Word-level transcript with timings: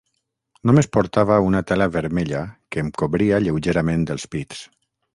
Només 0.69 0.89
portava 0.97 1.37
una 1.51 1.61
tela 1.73 1.89
vermella 1.97 2.41
que 2.73 2.87
em 2.87 2.93
cobria 3.05 3.45
lleugerament 3.47 4.11
els 4.19 4.31
pits. 4.37 4.69